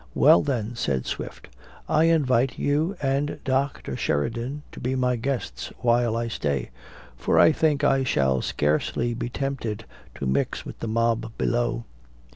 "Well 0.15 0.41
then," 0.41 0.75
said 0.75 1.05
Swift, 1.05 1.47
"I 1.87 2.05
invite 2.05 2.57
you 2.57 2.97
and 3.03 3.37
Dr. 3.43 3.95
Sheridan 3.95 4.63
to 4.71 4.79
be 4.79 4.95
my 4.95 5.15
guests, 5.15 5.71
while 5.81 6.17
I 6.17 6.27
stay; 6.27 6.71
for 7.15 7.37
I 7.37 7.51
think 7.51 7.83
I 7.83 8.03
shall 8.03 8.41
scarcely 8.41 9.13
be 9.13 9.29
tempted 9.29 9.85
to 10.15 10.25
mix 10.25 10.65
with 10.65 10.79
the 10.79 10.87
mob 10.87 11.31
below." 11.37 11.85